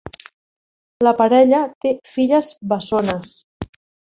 [1.07, 3.37] La parella té filles bessones.